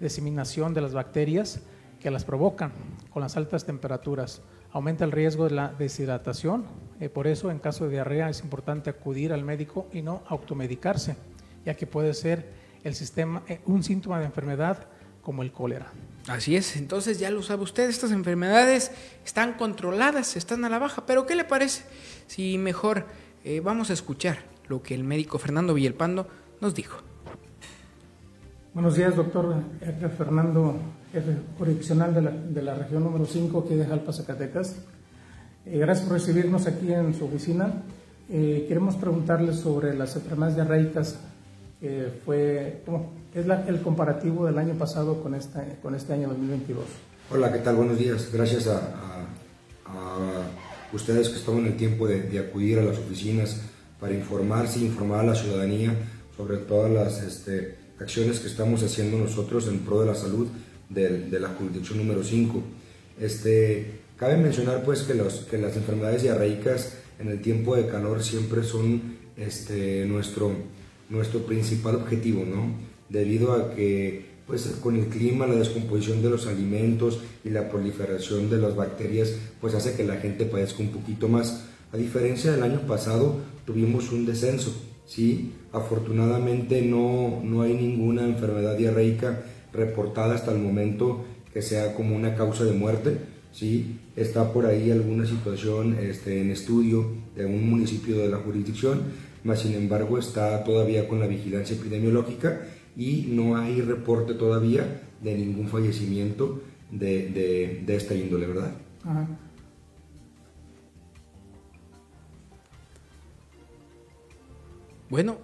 diseminación 0.00 0.74
de 0.74 0.80
las 0.80 0.94
bacterias 0.94 1.60
que 2.00 2.10
las 2.10 2.24
provocan 2.24 2.72
con 3.10 3.22
las 3.22 3.36
altas 3.36 3.64
temperaturas. 3.64 4.42
aumenta 4.72 5.04
el 5.04 5.12
riesgo 5.12 5.44
de 5.44 5.54
la 5.54 5.68
deshidratación. 5.68 6.66
Eh, 7.00 7.08
por 7.08 7.26
eso, 7.26 7.50
en 7.50 7.58
caso 7.58 7.84
de 7.84 7.92
diarrea, 7.92 8.28
es 8.28 8.42
importante 8.42 8.90
acudir 8.90 9.32
al 9.32 9.42
médico 9.42 9.88
y 9.92 10.02
no 10.02 10.22
automedicarse, 10.26 11.16
ya 11.64 11.74
que 11.74 11.86
puede 11.86 12.12
ser 12.12 12.52
el 12.84 12.94
sistema, 12.94 13.42
eh, 13.48 13.60
un 13.64 13.82
síntoma 13.82 14.18
de 14.18 14.26
enfermedad 14.26 14.86
como 15.22 15.42
el 15.42 15.50
cólera. 15.50 15.92
Así 16.28 16.56
es, 16.56 16.76
entonces 16.76 17.18
ya 17.18 17.30
lo 17.30 17.42
sabe 17.42 17.62
usted, 17.62 17.88
estas 17.88 18.12
enfermedades 18.12 18.92
están 19.24 19.54
controladas, 19.54 20.36
están 20.36 20.64
a 20.64 20.68
la 20.68 20.78
baja, 20.78 21.06
pero 21.06 21.24
¿qué 21.24 21.34
le 21.34 21.44
parece 21.44 21.84
si 22.26 22.58
mejor 22.58 23.06
eh, 23.46 23.60
vamos 23.60 23.90
a 23.90 23.92
escuchar 23.92 24.38
lo 24.66 24.82
que 24.82 24.92
el 24.92 25.04
médico 25.04 25.38
Fernando 25.38 25.72
Villalpando 25.72 26.26
nos 26.60 26.74
dijo? 26.74 26.98
Buenos 28.74 28.96
días, 28.96 29.14
doctor 29.14 29.54
Fernando, 30.18 30.74
jefe 31.12 31.36
jurisdiccional 31.56 32.12
de 32.12 32.22
la, 32.22 32.30
de 32.32 32.60
la 32.60 32.74
región 32.74 33.04
número 33.04 33.24
5 33.24 33.60
aquí 33.64 33.76
de 33.76 33.86
Jalpa, 33.86 34.12
Zacatecas. 34.12 34.76
Eh, 35.64 35.78
gracias 35.78 36.08
por 36.08 36.18
recibirnos 36.18 36.66
aquí 36.66 36.92
en 36.92 37.14
su 37.14 37.26
oficina. 37.26 37.84
Eh, 38.28 38.64
queremos 38.66 38.96
preguntarle 38.96 39.54
sobre 39.54 39.94
las 39.94 40.16
enfermedades 40.16 40.56
diarreicas. 40.56 41.20
fue, 42.24 42.82
¿cómo? 42.84 43.12
es 43.32 43.46
el 43.46 43.80
comparativo 43.80 44.46
del 44.46 44.58
año 44.58 44.74
pasado 44.74 45.22
con, 45.22 45.36
esta, 45.36 45.64
con 45.82 45.94
este 45.94 46.14
año 46.14 46.26
2022. 46.28 46.84
Hola, 47.30 47.52
¿qué 47.52 47.60
tal? 47.60 47.76
Buenos 47.76 47.96
días. 47.96 48.28
Gracias 48.32 48.66
a, 48.66 48.80
ustedes 50.92 51.28
que 51.28 51.50
en 51.50 51.66
el 51.66 51.76
tiempo 51.76 52.06
de, 52.06 52.22
de, 52.22 52.38
acudir 52.38 52.78
a 52.78 52.82
las 52.82 52.98
oficinas 52.98 53.62
para 54.00 54.14
informarse 54.14 54.80
informar 54.80 55.20
a 55.20 55.28
la 55.28 55.34
ciudadanía 55.34 55.94
sobre 56.36 56.58
todas 56.58 56.90
las 56.90 57.22
este, 57.22 57.76
acciones 57.98 58.40
que 58.40 58.48
estamos 58.48 58.82
haciendo 58.82 59.18
nosotros 59.18 59.68
en 59.68 59.80
pro 59.80 60.00
de 60.00 60.06
la 60.06 60.14
salud 60.14 60.48
de, 60.88 61.20
de 61.20 61.40
la 61.40 61.48
jurisdicción 61.48 61.98
número 61.98 62.22
5. 62.22 62.62
Este, 63.20 64.00
cabe 64.16 64.36
mencionar 64.36 64.84
pues 64.84 65.02
que, 65.02 65.14
los, 65.14 65.40
que 65.50 65.58
las 65.58 65.76
enfermedades 65.76 66.22
diarreicas 66.22 66.98
en 67.18 67.28
el 67.28 67.40
tiempo 67.40 67.76
de 67.76 67.86
calor 67.86 68.22
siempre 68.22 68.62
son 68.62 69.16
este, 69.36 70.04
nuestro, 70.06 70.52
nuestro 71.08 71.46
principal 71.46 71.96
objetivo, 71.96 72.44
¿no? 72.44 72.74
Debido 73.08 73.52
a 73.52 73.74
que 73.74 74.35
pues 74.46 74.66
con 74.80 74.96
el 74.96 75.06
clima, 75.06 75.46
la 75.46 75.56
descomposición 75.56 76.22
de 76.22 76.30
los 76.30 76.46
alimentos 76.46 77.20
y 77.44 77.50
la 77.50 77.68
proliferación 77.68 78.48
de 78.48 78.58
las 78.58 78.76
bacterias 78.76 79.34
pues 79.60 79.74
hace 79.74 79.94
que 79.94 80.04
la 80.04 80.16
gente 80.16 80.44
padezca 80.46 80.82
un 80.82 80.90
poquito 80.90 81.28
más. 81.28 81.64
A 81.92 81.96
diferencia 81.96 82.52
del 82.52 82.62
año 82.62 82.80
pasado 82.86 83.36
tuvimos 83.64 84.12
un 84.12 84.26
descenso, 84.26 84.72
¿sí? 85.06 85.52
Afortunadamente 85.72 86.82
no, 86.82 87.40
no 87.42 87.62
hay 87.62 87.74
ninguna 87.74 88.24
enfermedad 88.24 88.76
diarreica 88.76 89.42
reportada 89.72 90.34
hasta 90.34 90.52
el 90.52 90.58
momento 90.58 91.24
que 91.52 91.62
sea 91.62 91.94
como 91.94 92.14
una 92.14 92.34
causa 92.34 92.64
de 92.64 92.72
muerte. 92.72 93.18
¿sí? 93.52 93.98
Está 94.14 94.52
por 94.52 94.66
ahí 94.66 94.90
alguna 94.90 95.26
situación 95.26 95.96
este, 95.98 96.40
en 96.40 96.50
estudio 96.50 97.06
de 97.34 97.46
un 97.46 97.68
municipio 97.68 98.18
de 98.18 98.28
la 98.28 98.38
jurisdicción, 98.38 99.02
mas 99.44 99.60
sin 99.60 99.74
embargo 99.74 100.18
está 100.18 100.62
todavía 100.64 101.08
con 101.08 101.20
la 101.20 101.26
vigilancia 101.26 101.76
epidemiológica 101.76 102.60
y 102.96 103.26
no 103.28 103.56
hay 103.56 103.80
reporte 103.82 104.34
todavía 104.34 105.02
de 105.22 105.34
ningún 105.34 105.68
fallecimiento 105.68 106.62
de, 106.90 107.82
de, 107.86 107.96
esta 107.96 108.14
índole, 108.14 108.46
¿verdad? 108.46 108.72
Bueno, 115.08 115.38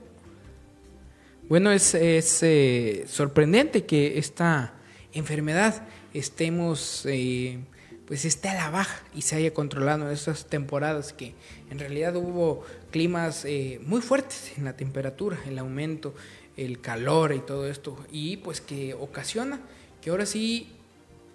bueno, 1.48 1.70
es, 1.70 1.94
eh, 1.94 3.04
sorprendente 3.06 3.84
que 3.84 4.18
esta 4.18 4.74
enfermedad 5.12 5.86
estemos, 6.14 7.06
eh, 7.06 7.58
pues 8.06 8.24
esté 8.24 8.48
a 8.48 8.54
la 8.54 8.70
baja 8.70 9.04
y 9.14 9.22
se 9.22 9.36
haya 9.36 9.54
controlado 9.54 10.06
en 10.06 10.12
estas 10.12 10.46
temporadas 10.46 11.12
que 11.12 11.34
en 11.70 11.78
realidad 11.78 12.16
hubo 12.16 12.64
climas 12.90 13.44
eh, 13.44 13.80
muy 13.84 14.00
fuertes 14.00 14.52
en 14.56 14.64
la 14.64 14.76
temperatura, 14.76 15.38
el 15.46 15.58
aumento, 15.58 16.14
el 16.56 16.80
calor 16.80 17.32
y 17.32 17.40
todo 17.40 17.66
esto, 17.68 17.96
y 18.10 18.38
pues 18.38 18.60
que 18.60 18.94
ocasiona 18.94 19.60
que 20.00 20.10
ahora 20.10 20.26
sí 20.26 20.72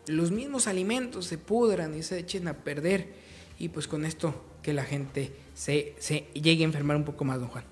los 0.07 0.31
mismos 0.31 0.67
alimentos 0.67 1.25
se 1.25 1.37
pudran 1.37 1.95
y 1.95 2.03
se 2.03 2.19
echen 2.19 2.47
a 2.47 2.53
perder 2.53 3.13
y 3.59 3.69
pues 3.69 3.87
con 3.87 4.05
esto 4.05 4.33
que 4.61 4.73
la 4.73 4.83
gente 4.83 5.31
se, 5.53 5.95
se 5.99 6.27
llegue 6.33 6.63
a 6.63 6.65
enfermar 6.65 6.97
un 6.97 7.03
poco 7.03 7.25
más, 7.25 7.39
don 7.39 7.49
Juan. 7.49 7.63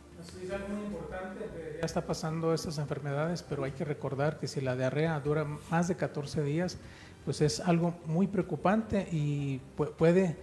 Importante, 0.85 1.77
ya 1.79 1.85
está 1.85 2.05
pasando 2.05 2.53
estas 2.53 2.77
enfermedades, 2.77 3.43
pero 3.43 3.63
hay 3.63 3.71
que 3.71 3.85
recordar 3.85 4.39
que 4.39 4.47
si 4.47 4.61
la 4.61 4.75
diarrea 4.75 5.19
dura 5.19 5.45
más 5.69 5.87
de 5.87 5.95
14 5.95 6.43
días, 6.43 6.77
pues 7.25 7.41
es 7.41 7.59
algo 7.59 7.95
muy 8.05 8.27
preocupante 8.27 9.07
y 9.11 9.59
puede 9.97 10.35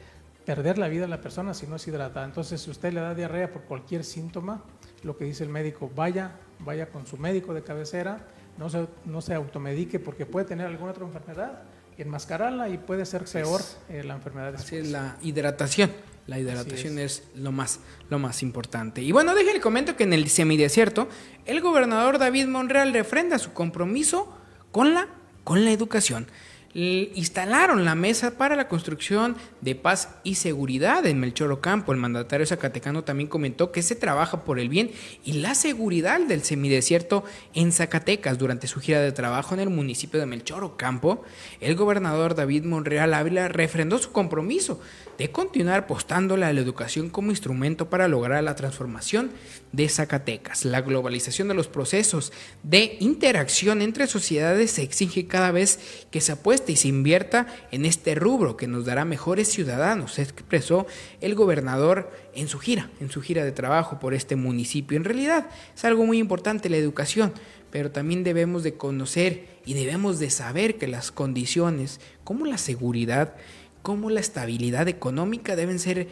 perder 0.44 0.78
la 0.78 0.88
vida 0.88 1.04
a 1.04 1.08
la 1.08 1.20
persona 1.20 1.54
si 1.54 1.66
no 1.66 1.76
es 1.76 1.86
hidratada. 1.86 2.26
Entonces, 2.26 2.60
si 2.60 2.70
usted 2.70 2.92
le 2.92 3.00
da 3.00 3.14
diarrea 3.14 3.52
por 3.52 3.62
cualquier 3.62 4.04
síntoma, 4.04 4.62
lo 5.02 5.16
que 5.16 5.24
dice 5.24 5.44
el 5.44 5.50
médico, 5.50 5.90
vaya, 5.94 6.32
vaya 6.64 6.90
con 6.90 7.06
su 7.06 7.16
médico 7.16 7.54
de 7.54 7.62
cabecera, 7.62 8.26
no 8.58 8.68
se, 8.68 8.86
no 9.04 9.20
se 9.20 9.34
automedique 9.34 9.98
porque 9.98 10.26
puede 10.26 10.46
tener 10.46 10.66
alguna 10.66 10.92
otra 10.92 11.04
enfermedad 11.04 11.62
y 11.96 12.02
enmascararla 12.02 12.68
y 12.68 12.78
puede 12.78 13.04
ser 13.06 13.24
peor 13.24 13.60
eh, 13.88 14.02
la 14.04 14.14
enfermedad. 14.14 14.54
Así 14.54 14.76
es 14.76 14.90
la 14.90 15.16
hidratación. 15.22 15.90
La 16.26 16.38
hidratación 16.38 16.98
es. 16.98 17.24
lo, 17.34 17.50
más, 17.50 17.80
lo 18.08 18.18
más 18.18 18.42
importante. 18.42 19.02
Y 19.02 19.10
bueno, 19.10 19.34
déjenle 19.34 19.60
comento 19.60 19.96
que 19.96 20.04
en 20.04 20.12
el 20.12 20.28
semidesierto, 20.28 21.08
el 21.46 21.60
gobernador 21.60 22.18
David 22.18 22.46
Monreal 22.46 22.92
refrenda 22.92 23.38
su 23.40 23.52
compromiso 23.52 24.32
con 24.70 24.94
la, 24.94 25.08
con 25.42 25.64
la 25.64 25.72
educación 25.72 26.28
instalaron 26.74 27.84
la 27.84 27.94
mesa 27.94 28.38
para 28.38 28.56
la 28.56 28.68
construcción 28.68 29.36
de 29.60 29.74
paz 29.74 30.08
y 30.24 30.36
seguridad 30.36 31.04
en 31.06 31.20
Melchor 31.20 31.52
Ocampo. 31.52 31.92
El 31.92 31.98
mandatario 31.98 32.46
zacatecano 32.46 33.04
también 33.04 33.28
comentó 33.28 33.72
que 33.72 33.82
se 33.82 33.94
trabaja 33.94 34.44
por 34.44 34.58
el 34.58 34.68
bien 34.68 34.90
y 35.24 35.34
la 35.34 35.54
seguridad 35.54 36.20
del 36.20 36.42
semidesierto 36.42 37.24
en 37.54 37.72
Zacatecas. 37.72 38.38
Durante 38.38 38.66
su 38.66 38.80
gira 38.80 39.00
de 39.00 39.12
trabajo 39.12 39.54
en 39.54 39.60
el 39.60 39.70
municipio 39.70 40.18
de 40.18 40.26
Melchor 40.26 40.64
Ocampo, 40.64 41.22
el 41.60 41.76
gobernador 41.76 42.34
David 42.34 42.64
Monreal 42.64 43.14
Ávila 43.14 43.48
refrendó 43.48 43.98
su 43.98 44.12
compromiso 44.12 44.80
de 45.18 45.30
continuar 45.30 45.80
apostándole 45.80 46.44
a 46.46 46.52
la 46.52 46.60
educación 46.60 47.10
como 47.10 47.30
instrumento 47.30 47.90
para 47.90 48.08
lograr 48.08 48.42
la 48.42 48.54
transformación 48.54 49.30
de 49.72 49.88
Zacatecas. 49.88 50.64
La 50.64 50.80
globalización 50.80 51.48
de 51.48 51.54
los 51.54 51.68
procesos 51.68 52.32
de 52.62 52.96
interacción 53.00 53.82
entre 53.82 54.06
sociedades 54.06 54.72
se 54.72 54.82
exige 54.82 55.26
cada 55.26 55.50
vez 55.50 56.06
que 56.10 56.20
se 56.20 56.32
apueste 56.32 56.72
y 56.72 56.76
se 56.76 56.88
invierta 56.88 57.46
en 57.70 57.84
este 57.84 58.14
rubro 58.14 58.56
que 58.56 58.66
nos 58.66 58.84
dará 58.84 59.04
mejores 59.04 59.48
ciudadanos, 59.48 60.18
expresó 60.18 60.86
el 61.20 61.34
gobernador 61.34 62.10
en 62.34 62.48
su 62.48 62.58
gira, 62.58 62.90
en 63.00 63.10
su 63.10 63.20
gira 63.20 63.44
de 63.44 63.52
trabajo 63.52 63.98
por 64.00 64.14
este 64.14 64.36
municipio. 64.36 64.96
En 64.96 65.04
realidad 65.04 65.46
es 65.74 65.84
algo 65.84 66.06
muy 66.06 66.18
importante 66.18 66.68
la 66.68 66.76
educación, 66.76 67.32
pero 67.70 67.90
también 67.90 68.24
debemos 68.24 68.62
de 68.62 68.74
conocer 68.74 69.46
y 69.64 69.74
debemos 69.74 70.18
de 70.18 70.30
saber 70.30 70.76
que 70.76 70.88
las 70.88 71.10
condiciones 71.10 72.00
como 72.24 72.44
la 72.44 72.58
seguridad 72.58 73.34
como 73.82 74.10
la 74.10 74.20
estabilidad 74.20 74.88
económica 74.88 75.56
deben 75.56 75.78
ser 75.78 76.08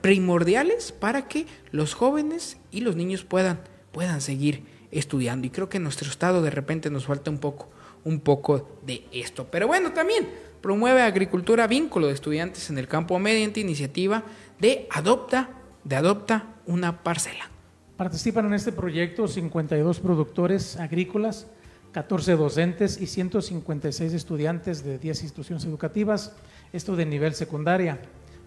primordiales 0.00 0.92
para 0.92 1.28
que 1.28 1.46
los 1.70 1.94
jóvenes 1.94 2.58
y 2.70 2.80
los 2.80 2.96
niños 2.96 3.24
puedan, 3.24 3.60
puedan 3.92 4.20
seguir 4.20 4.64
estudiando. 4.90 5.46
Y 5.46 5.50
creo 5.50 5.68
que 5.68 5.78
en 5.78 5.82
nuestro 5.82 6.08
estado 6.08 6.42
de 6.42 6.50
repente 6.50 6.90
nos 6.90 7.06
falta 7.06 7.30
un 7.30 7.38
poco, 7.38 7.70
un 8.04 8.20
poco 8.20 8.78
de 8.86 9.04
esto. 9.12 9.46
Pero 9.50 9.66
bueno, 9.66 9.92
también 9.92 10.28
promueve 10.60 11.02
agricultura 11.02 11.66
vínculo 11.66 12.06
de 12.06 12.14
estudiantes 12.14 12.70
en 12.70 12.78
el 12.78 12.88
campo 12.88 13.18
mediante 13.18 13.60
iniciativa 13.60 14.24
de 14.58 14.86
adopta, 14.90 15.50
de 15.84 15.96
adopta 15.96 16.56
una 16.66 17.02
parcela. 17.02 17.50
Participan 17.96 18.46
en 18.46 18.54
este 18.54 18.72
proyecto 18.72 19.26
52 19.26 20.00
productores 20.00 20.76
agrícolas, 20.76 21.48
14 21.92 22.36
docentes 22.36 23.00
y 23.00 23.06
156 23.06 24.12
estudiantes 24.12 24.84
de 24.84 24.98
10 24.98 25.22
instituciones 25.22 25.64
educativas 25.64 26.32
esto 26.72 26.96
de 26.96 27.06
nivel 27.06 27.34
secundaria, 27.34 27.98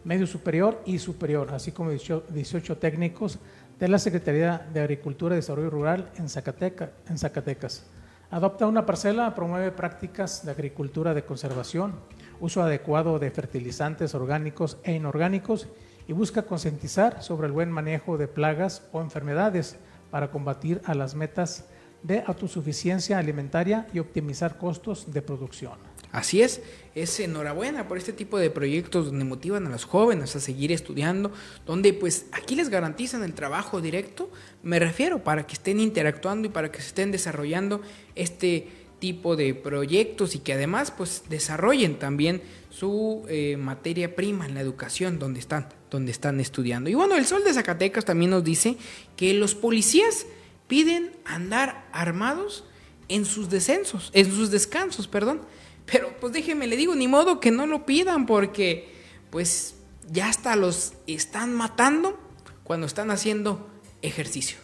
medio 0.04 0.28
superior 0.28 0.82
y 0.86 1.00
superior, 1.00 1.54
así 1.54 1.72
como 1.72 1.92
18 1.92 2.78
técnicos 2.78 3.40
de 3.80 3.88
la 3.88 3.98
Secretaría 3.98 4.68
de 4.72 4.80
Agricultura 4.80 5.36
y 5.36 5.38
Desarrollo 5.38 5.72
Rural 5.72 6.12
en, 6.18 6.30
Zacatecas. 6.30 7.86
Adopta 8.30 8.68
una 8.68 8.86
parcela, 8.86 9.34
promueve 9.34 9.72
prácticas 9.72 10.46
de 10.46 10.52
agricultura 10.52 11.14
de 11.14 11.26
conservación, 11.26 11.96
uso 12.40 12.62
adecuado 12.62 13.20
de 13.20 13.32
fertilizantes 13.32 14.14
orgánicos 14.14 14.78
e 14.84 14.94
inorgánicos 14.94 15.68
y 16.08 16.14
busca 16.14 16.44
concientizar 16.44 17.22
sobre 17.24 17.48
el 17.48 17.54
buen 17.54 17.72
manejo 17.72 18.18
de 18.18 18.28
plagas 18.28 18.88
o 18.92 19.02
enfermedades 19.02 19.78
para 20.12 20.30
combatir 20.30 20.82
a 20.86 20.94
las 20.94 21.16
metas 21.16 21.66
de 22.04 22.24
autosuficiencia 22.26 23.18
alimentaria 23.18 23.88
y 23.94 24.00
optimizar 24.00 24.58
costos 24.58 25.12
de 25.12 25.22
producción. 25.22 25.92
Así 26.12 26.42
es, 26.42 26.62
es 26.94 27.20
enhorabuena 27.22 27.88
por 27.88 27.98
este 27.98 28.12
tipo 28.12 28.38
de 28.38 28.50
proyectos 28.50 29.06
donde 29.06 29.24
motivan 29.24 29.66
a 29.68 29.70
los 29.70 29.86
jóvenes 29.86 30.36
a 30.36 30.42
seguir 30.42 30.74
estudiando, 30.74 31.32
donde 31.66 31.94
pues 31.94 32.26
aquí 32.34 32.56
les 32.56 32.68
garantizan 32.68 33.24
el 33.24 33.34
trabajo 33.34 33.80
directo, 33.80 34.30
me 34.62 34.78
refiero, 34.78 35.24
para 35.24 35.48
que 35.48 35.54
estén 35.54 35.80
interactuando 35.80 36.48
y 36.48 36.52
para 36.52 36.70
que 36.70 36.82
se 36.82 36.88
estén 36.88 37.12
desarrollando 37.12 37.82
este 38.16 38.68
tipo 39.00 39.36
de 39.38 39.56
proyectos 39.56 40.36
y 40.36 40.40
que 40.40 40.54
además 40.54 40.92
pues 40.92 41.24
desarrollen 41.30 41.98
también 41.98 42.42
su 42.70 43.26
eh, 43.30 43.58
materia 43.58 44.16
prima 44.16 44.46
en 44.46 44.54
la 44.54 44.62
educación 44.62 45.18
donde 45.18 45.40
están, 45.40 45.70
donde 45.90 46.12
están 46.12 46.40
estudiando. 46.42 46.90
Y 46.90 46.94
bueno, 46.94 47.16
el 47.16 47.26
Sol 47.26 47.44
de 47.44 47.54
Zacatecas 47.54 48.06
también 48.06 48.32
nos 48.32 48.44
dice 48.44 48.78
que 49.16 49.34
los 49.34 49.56
policías 49.56 50.26
piden 50.72 51.12
andar 51.26 51.86
armados 51.92 52.64
en 53.10 53.26
sus 53.26 53.50
descensos, 53.50 54.10
en 54.14 54.32
sus 54.32 54.52
descansos, 54.52 55.06
perdón. 55.06 55.42
Pero 55.86 56.14
pues 56.22 56.32
déjeme, 56.32 56.66
le 56.66 56.78
digo, 56.78 56.96
ni 56.96 57.10
modo 57.10 57.42
que 57.42 57.52
no 57.52 57.68
lo 57.68 57.86
pidan 57.86 58.26
porque 58.26 58.90
pues 59.32 59.76
ya 60.10 60.30
hasta 60.30 60.56
los 60.56 60.94
están 61.08 61.54
matando 61.54 62.18
cuando 62.64 62.88
están 62.88 63.12
haciendo 63.12 63.68
ejercicio. 64.02 64.60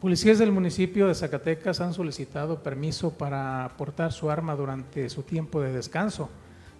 Policías 0.00 0.38
del 0.38 0.50
municipio 0.50 1.08
de 1.08 1.14
Zacatecas 1.14 1.82
han 1.82 1.92
solicitado 1.92 2.62
permiso 2.62 3.10
para 3.10 3.74
portar 3.76 4.14
su 4.14 4.30
arma 4.30 4.56
durante 4.56 5.10
su 5.10 5.24
tiempo 5.24 5.60
de 5.60 5.74
descanso, 5.74 6.30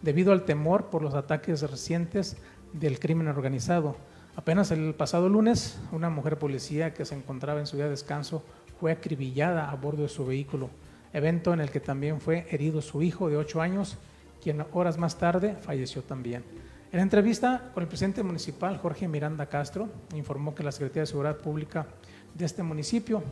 debido 0.01 0.33
al 0.33 0.47
temor 0.47 0.89
por 0.89 1.03
los 1.03 1.13
ataques 1.13 1.61
recientes 1.71 2.39
del 2.73 2.99
crimen 2.99 3.29
organizado. 3.29 3.99
Apenas 4.37 4.71
el 4.71 4.95
pasado 4.95 5.29
lunes, 5.29 5.79
una 5.93 6.09
mujer 6.09 6.39
policía 6.39 6.95
que 6.95 7.05
se 7.05 7.15
encontraba 7.15 7.61
en 7.61 7.67
su 7.67 7.77
día 7.77 7.85
de 7.85 7.91
descanso 7.91 8.43
fue 8.81 8.93
acribillada 8.93 9.71
a 9.71 9.77
bordo 9.77 10.05
de 10.05 10.09
su 10.09 10.25
vehículo, 10.25 10.71
evento 11.13 11.53
en 11.53 11.61
el 11.61 11.71
que 11.71 11.81
también 11.81 12.19
fue 12.19 12.47
herido 12.51 12.81
su 12.81 13.03
hijo 13.03 13.29
de 13.29 13.37
8 13.37 13.61
años, 13.61 13.99
quien 14.43 14.65
horas 14.73 14.97
más 14.97 15.19
tarde 15.19 15.55
falleció 15.61 16.03
también. 16.03 16.43
En 16.91 17.01
entrevista 17.01 17.71
con 17.75 17.83
el 17.83 17.89
presidente 17.89 18.23
municipal, 18.23 18.79
Jorge 18.79 19.07
Miranda 19.07 19.47
Castro, 19.47 19.91
informó 20.15 20.55
que 20.55 20.63
la 20.63 20.73
Secretaría 20.73 21.03
de 21.03 21.07
Seguridad 21.07 21.37
Pública 21.37 21.87
de 22.35 22.47
este 22.47 22.63
municipio 22.63 23.23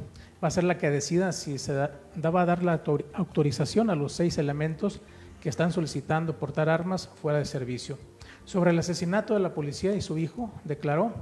va 0.44 0.48
a 0.48 0.50
ser 0.50 0.64
la 0.64 0.76
que 0.76 0.90
decida 0.90 1.32
si 1.32 1.58
se 1.58 1.72
da, 1.72 1.92
va 2.22 2.42
a 2.42 2.46
dar 2.46 2.62
la 2.62 2.82
autorización 3.14 3.88
a 3.88 3.94
los 3.94 4.12
seis 4.12 4.36
elementos 4.36 5.00
que 5.40 5.48
están 5.48 5.72
solicitando 5.72 6.38
portar 6.38 6.68
armas 6.68 7.08
fuera 7.22 7.38
de 7.38 7.46
servicio. 7.46 7.98
Sobre 8.44 8.70
el 8.70 8.78
asesinato 8.78 9.32
de 9.32 9.40
la 9.40 9.54
policía 9.54 9.94
y 9.94 10.02
su 10.02 10.18
hijo, 10.18 10.52
declaró, 10.64 11.12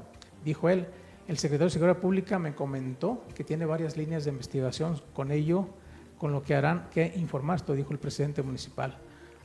dijo 0.44 0.68
él, 0.68 0.88
el 1.28 1.38
secretario 1.38 1.66
de 1.66 1.70
Seguridad 1.70 1.98
Pública 1.98 2.38
me 2.38 2.54
comentó 2.54 3.24
que 3.34 3.42
tiene 3.42 3.66
varias 3.66 3.96
líneas 3.96 4.24
de 4.24 4.30
investigación 4.30 5.00
con 5.12 5.32
ello, 5.32 5.66
con 6.18 6.32
lo 6.32 6.42
que 6.42 6.54
harán 6.54 6.88
que 6.90 7.12
informar, 7.16 7.56
esto 7.56 7.74
dijo 7.74 7.92
el 7.92 7.98
presidente 7.98 8.42
municipal. 8.42 8.96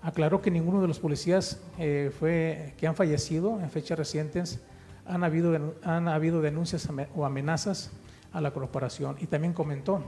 Aclaró 0.03 0.41
que 0.41 0.51
ninguno 0.51 0.81
de 0.81 0.87
los 0.87 0.99
policías 0.99 1.61
eh, 1.79 2.11
fue, 2.17 2.73
que 2.77 2.87
han 2.87 2.95
fallecido 2.95 3.59
en 3.59 3.69
fechas 3.69 3.97
recientes 3.97 4.59
han 5.05 5.23
habido, 5.23 5.75
han 5.83 6.07
habido 6.07 6.41
denuncias 6.41 6.87
o 7.15 7.25
amenazas 7.25 7.91
a 8.31 8.41
la 8.41 8.51
corporación. 8.51 9.17
Y 9.19 9.27
también 9.27 9.53
comentó, 9.53 10.03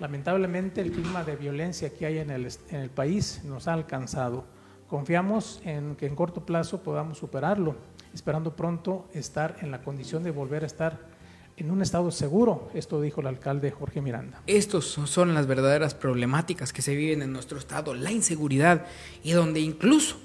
lamentablemente 0.00 0.80
el 0.80 0.90
clima 0.90 1.22
de 1.24 1.36
violencia 1.36 1.90
que 1.90 2.06
hay 2.06 2.18
en 2.18 2.30
el, 2.30 2.48
en 2.70 2.80
el 2.80 2.90
país 2.90 3.42
nos 3.44 3.68
ha 3.68 3.74
alcanzado. 3.74 4.44
Confiamos 4.88 5.62
en 5.64 5.94
que 5.96 6.06
en 6.06 6.16
corto 6.16 6.44
plazo 6.44 6.82
podamos 6.82 7.18
superarlo, 7.18 7.76
esperando 8.12 8.54
pronto 8.54 9.08
estar 9.14 9.56
en 9.60 9.70
la 9.70 9.82
condición 9.82 10.22
de 10.22 10.32
volver 10.32 10.64
a 10.64 10.66
estar 10.66 11.11
en 11.56 11.70
un 11.70 11.82
estado 11.82 12.10
seguro. 12.10 12.70
Esto 12.74 13.00
dijo 13.00 13.20
el 13.20 13.26
alcalde 13.26 13.70
Jorge 13.70 14.00
Miranda. 14.00 14.42
Estos 14.46 14.86
son 14.86 15.34
las 15.34 15.46
verdaderas 15.46 15.94
problemáticas 15.94 16.72
que 16.72 16.82
se 16.82 16.94
viven 16.94 17.22
en 17.22 17.32
nuestro 17.32 17.58
estado, 17.58 17.94
la 17.94 18.12
inseguridad 18.12 18.86
y 19.22 19.32
donde 19.32 19.60
incluso 19.60 20.16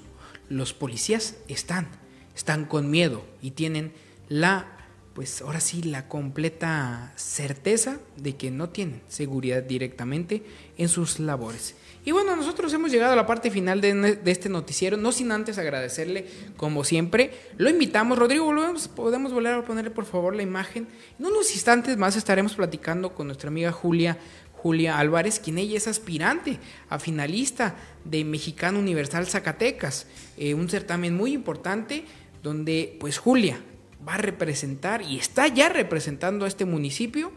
los 0.48 0.72
policías 0.72 1.36
están, 1.48 1.88
están 2.34 2.64
con 2.64 2.90
miedo 2.90 3.24
y 3.42 3.52
tienen 3.52 3.92
la 4.28 4.74
pues 5.18 5.42
ahora 5.42 5.58
sí 5.58 5.82
la 5.82 6.06
completa 6.06 7.12
certeza 7.16 7.98
de 8.16 8.36
que 8.36 8.52
no 8.52 8.68
tienen 8.68 9.02
seguridad 9.08 9.64
directamente 9.64 10.44
en 10.76 10.88
sus 10.88 11.18
labores. 11.18 11.74
Y 12.04 12.12
bueno, 12.12 12.34
nosotros 12.36 12.72
hemos 12.72 12.90
llegado 12.90 13.12
a 13.12 13.16
la 13.16 13.26
parte 13.26 13.50
final 13.50 13.80
de, 13.80 14.18
este 14.26 14.48
noticiero, 14.48 14.96
no 14.96 15.12
sin 15.12 15.30
antes 15.30 15.58
agradecerle, 15.58 16.26
como 16.56 16.84
siempre, 16.84 17.32
lo 17.56 17.68
invitamos, 17.68 18.18
Rodrigo, 18.18 18.50
podemos 18.94 19.32
volver 19.32 19.54
a 19.54 19.64
ponerle 19.64 19.90
por 19.90 20.06
favor 20.06 20.34
la 20.34 20.42
imagen. 20.42 20.86
En 21.18 21.26
unos 21.26 21.52
instantes 21.52 21.96
más 21.96 22.16
estaremos 22.16 22.54
platicando 22.54 23.14
con 23.14 23.26
nuestra 23.26 23.48
amiga 23.48 23.72
Julia, 23.72 24.16
Julia 24.52 24.98
Álvarez, 24.98 25.38
quien 25.38 25.58
ella 25.58 25.76
es 25.76 25.86
aspirante 25.86 26.58
a 26.88 26.98
finalista 26.98 27.76
de 28.04 28.24
Mexicano 28.24 28.78
Universal 28.78 29.26
Zacatecas, 29.26 30.06
eh, 30.36 30.54
un 30.54 30.68
certamen 30.68 31.16
muy 31.16 31.32
importante 31.32 32.04
donde 32.42 32.96
pues 33.00 33.18
Julia 33.18 33.60
va 34.06 34.14
a 34.14 34.18
representar 34.18 35.02
y 35.02 35.18
está 35.18 35.46
ya 35.48 35.68
representando 35.68 36.44
a 36.44 36.48
este 36.48 36.64
municipio 36.64 37.32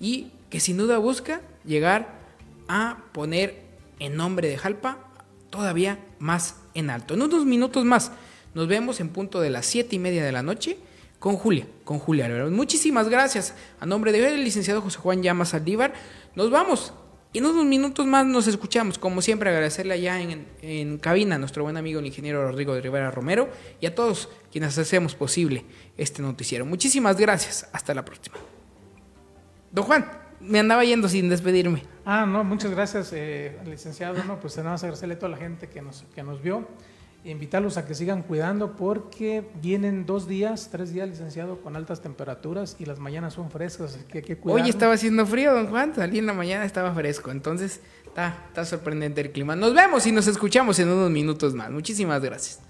y 0.00 0.30
que 0.50 0.60
sin 0.60 0.76
duda 0.76 0.98
busca 0.98 1.40
llegar 1.64 2.20
a 2.68 3.04
poner 3.12 3.63
en 3.98 4.16
nombre 4.16 4.48
de 4.48 4.56
Jalpa 4.56 4.98
todavía 5.50 5.98
más 6.18 6.56
en 6.74 6.90
alto. 6.90 7.14
En 7.14 7.22
unos 7.22 7.44
minutos 7.44 7.84
más 7.84 8.12
nos 8.54 8.68
vemos 8.68 9.00
en 9.00 9.08
punto 9.08 9.40
de 9.40 9.50
las 9.50 9.66
siete 9.66 9.96
y 9.96 9.98
media 9.98 10.24
de 10.24 10.32
la 10.32 10.42
noche 10.42 10.78
con 11.18 11.36
Julia, 11.36 11.66
con 11.84 11.98
Julia 11.98 12.28
Muchísimas 12.50 13.08
gracias. 13.08 13.54
A 13.80 13.86
nombre 13.86 14.12
del 14.12 14.44
licenciado 14.44 14.82
José 14.82 14.98
Juan 14.98 15.22
Llamas 15.22 15.54
Aldívar, 15.54 15.94
nos 16.34 16.50
vamos. 16.50 16.92
Y 17.32 17.38
en 17.38 17.46
unos 17.46 17.64
minutos 17.64 18.06
más 18.06 18.26
nos 18.26 18.46
escuchamos. 18.46 18.98
Como 18.98 19.22
siempre, 19.22 19.50
agradecerle 19.50 19.94
allá 19.94 20.20
en, 20.20 20.46
en 20.62 20.98
cabina 20.98 21.34
a 21.36 21.38
nuestro 21.38 21.64
buen 21.64 21.76
amigo 21.76 21.98
el 21.98 22.06
ingeniero 22.06 22.46
Rodrigo 22.46 22.74
de 22.74 22.80
Rivera 22.80 23.10
Romero 23.10 23.48
y 23.80 23.86
a 23.86 23.94
todos 23.94 24.28
quienes 24.52 24.78
hacemos 24.78 25.14
posible 25.14 25.64
este 25.96 26.22
noticiero. 26.22 26.64
Muchísimas 26.64 27.16
gracias. 27.16 27.68
Hasta 27.72 27.94
la 27.94 28.04
próxima. 28.04 28.36
Don 29.72 29.84
Juan, 29.84 30.23
me 30.46 30.60
andaba 30.60 30.84
yendo 30.84 31.08
sin 31.08 31.28
despedirme. 31.28 31.82
Ah, 32.04 32.26
no, 32.26 32.44
muchas 32.44 32.70
gracias, 32.70 33.12
eh, 33.12 33.58
licenciado. 33.64 34.22
No, 34.24 34.38
pues 34.40 34.56
nada 34.58 34.70
más 34.70 34.82
agradecerle 34.82 35.14
a 35.14 35.18
toda 35.18 35.30
la 35.30 35.38
gente 35.38 35.68
que 35.68 35.82
nos, 35.82 36.04
que 36.14 36.22
nos 36.22 36.42
vio 36.42 36.66
invitarlos 37.24 37.78
a 37.78 37.86
que 37.86 37.94
sigan 37.94 38.22
cuidando 38.22 38.76
porque 38.76 39.48
vienen 39.62 40.04
dos 40.04 40.28
días, 40.28 40.68
tres 40.70 40.92
días, 40.92 41.08
licenciado, 41.08 41.60
con 41.62 41.74
altas 41.74 42.02
temperaturas 42.02 42.76
y 42.78 42.84
las 42.84 42.98
mañanas 42.98 43.34
son 43.34 43.50
frescas, 43.50 43.94
así 43.94 44.04
que 44.04 44.18
hay 44.18 44.24
que 44.24 44.36
cuidar. 44.36 44.60
Hoy 44.60 44.68
estaba 44.68 44.94
haciendo 44.94 45.24
frío, 45.26 45.54
don 45.54 45.68
Juan, 45.68 45.94
salí 45.94 46.18
en 46.18 46.26
la 46.26 46.34
mañana, 46.34 46.64
estaba 46.64 46.92
fresco, 46.92 47.30
entonces 47.30 47.80
está, 48.04 48.44
está 48.48 48.64
sorprendente 48.64 49.22
el 49.22 49.32
clima. 49.32 49.56
Nos 49.56 49.74
vemos 49.74 50.06
y 50.06 50.12
nos 50.12 50.26
escuchamos 50.26 50.78
en 50.78 50.90
unos 50.90 51.10
minutos 51.10 51.54
más. 51.54 51.70
Muchísimas 51.70 52.22
gracias. 52.22 52.60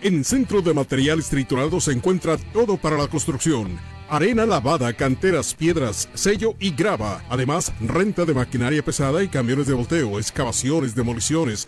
En 0.00 0.22
Centro 0.22 0.62
de 0.62 0.72
Materiales 0.72 1.28
Triturados 1.28 1.84
se 1.84 1.92
encuentra 1.92 2.36
todo 2.52 2.76
para 2.76 2.96
la 2.96 3.08
construcción 3.08 3.78
arena 4.08 4.46
lavada, 4.46 4.92
canteras, 4.92 5.54
piedras, 5.54 6.08
sello 6.14 6.54
y 6.58 6.70
grava. 6.70 7.22
Además, 7.28 7.72
renta 7.80 8.24
de 8.24 8.34
maquinaria 8.34 8.82
pesada 8.82 9.22
y 9.22 9.28
camiones 9.28 9.66
de 9.66 9.74
volteo, 9.74 10.18
excavaciones, 10.18 10.94
demoliciones, 10.94 11.56